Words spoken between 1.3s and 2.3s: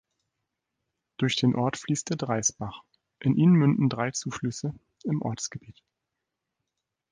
den Ort fließt der